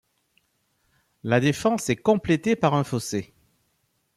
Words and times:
La 1.23 1.39
défense 1.39 1.91
est 1.91 1.95
complétées 1.95 2.55
par 2.55 2.73
un 2.73 2.83
fossé. 2.83 3.35